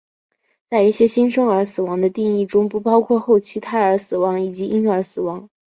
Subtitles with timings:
[0.67, 5.47] 在一些新生儿死亡的定义中不包括后期胎儿死亡以及婴儿死亡。